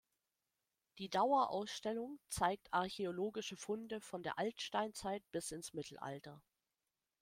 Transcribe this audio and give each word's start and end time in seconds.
Die 0.97 1.09
Dauerausstellung 1.09 2.19
zeigt 2.31 2.73
archäologische 2.73 3.55
Funde 3.55 4.01
von 4.01 4.23
der 4.23 4.39
Altsteinzeit 4.39 5.21
bis 5.31 5.51
ins 5.51 5.73
Mittelalter. 5.75 6.41